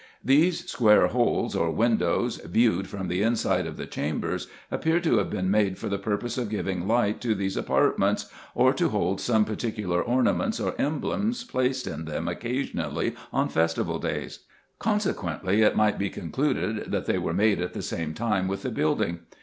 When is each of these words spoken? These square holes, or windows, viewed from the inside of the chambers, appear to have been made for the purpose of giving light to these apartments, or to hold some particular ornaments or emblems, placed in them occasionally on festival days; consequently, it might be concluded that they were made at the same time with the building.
These 0.25 0.67
square 0.67 1.05
holes, 1.09 1.55
or 1.55 1.69
windows, 1.69 2.37
viewed 2.37 2.87
from 2.87 3.07
the 3.07 3.21
inside 3.21 3.67
of 3.67 3.77
the 3.77 3.85
chambers, 3.85 4.47
appear 4.71 4.99
to 4.99 5.17
have 5.19 5.29
been 5.29 5.51
made 5.51 5.77
for 5.77 5.89
the 5.89 5.99
purpose 5.99 6.39
of 6.39 6.49
giving 6.49 6.87
light 6.87 7.21
to 7.21 7.35
these 7.35 7.55
apartments, 7.55 8.25
or 8.55 8.73
to 8.73 8.89
hold 8.89 9.21
some 9.21 9.45
particular 9.45 10.01
ornaments 10.01 10.59
or 10.59 10.73
emblems, 10.79 11.43
placed 11.43 11.85
in 11.85 12.05
them 12.05 12.27
occasionally 12.27 13.13
on 13.31 13.47
festival 13.47 13.99
days; 13.99 14.39
consequently, 14.79 15.61
it 15.61 15.75
might 15.75 15.99
be 15.99 16.09
concluded 16.09 16.89
that 16.91 17.05
they 17.05 17.19
were 17.19 17.31
made 17.31 17.61
at 17.61 17.73
the 17.73 17.83
same 17.83 18.15
time 18.15 18.47
with 18.47 18.63
the 18.63 18.71
building. 18.71 19.19